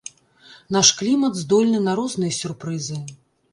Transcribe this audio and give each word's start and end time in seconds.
Наш 0.75 0.87
клімат 1.01 1.37
здольны 1.43 1.83
на 1.89 1.95
розныя 2.01 2.37
сюрпрызы. 2.41 3.01